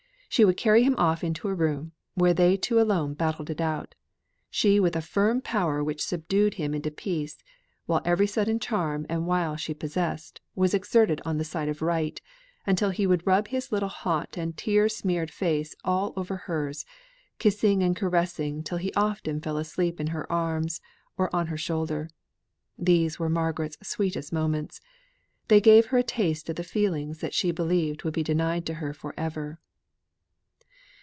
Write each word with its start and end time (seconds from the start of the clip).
She 0.33 0.45
would 0.45 0.55
carry 0.55 0.83
him 0.83 0.95
off 0.97 1.25
into 1.25 1.49
a 1.49 1.53
room, 1.53 1.91
where 2.15 2.33
they 2.33 2.55
two 2.55 2.79
alone 2.79 3.15
battled 3.15 3.49
it 3.49 3.59
out; 3.59 3.95
she 4.49 4.79
with 4.79 4.95
a 4.95 5.01
firm 5.01 5.41
power 5.41 5.83
which 5.83 6.01
subdued 6.01 6.53
him 6.53 6.73
into 6.73 6.89
peace, 6.89 7.43
while 7.85 8.01
every 8.05 8.27
sudden 8.27 8.57
charm 8.57 9.05
and 9.09 9.27
wile 9.27 9.57
she 9.57 9.73
possessed 9.73 10.39
was 10.55 10.73
exerted 10.73 11.19
on 11.25 11.37
the 11.37 11.43
side 11.43 11.67
of 11.67 11.81
right, 11.81 12.21
until 12.65 12.91
he 12.91 13.05
would 13.05 13.27
rub 13.27 13.49
his 13.49 13.73
little 13.73 13.89
hot 13.89 14.37
and 14.37 14.55
tear 14.55 14.87
smeared 14.87 15.29
face 15.31 15.75
all 15.83 16.13
over 16.15 16.37
hers, 16.37 16.85
kissing 17.37 17.83
and 17.83 17.97
caressing 17.97 18.63
till 18.63 18.77
he 18.77 18.93
often 18.93 19.41
fell 19.41 19.57
asleep 19.57 19.99
in 19.99 20.07
her 20.07 20.31
arms 20.31 20.79
or 21.17 21.29
on 21.35 21.47
her 21.47 21.57
shoulder. 21.57 22.09
Those 22.77 23.19
were 23.19 23.27
Margaret's 23.27 23.77
sweetest 23.85 24.31
moments. 24.31 24.79
They 25.49 25.59
gave 25.59 25.87
her 25.87 25.97
a 25.97 26.03
taste 26.03 26.47
of 26.47 26.55
the 26.55 26.63
feeling 26.63 27.11
that 27.15 27.33
she 27.33 27.51
believed 27.51 28.05
would 28.05 28.13
be 28.13 28.23
denied 28.23 28.65
to 28.67 28.75
her 28.75 28.93
for 28.93 29.13
ever. 29.17 29.59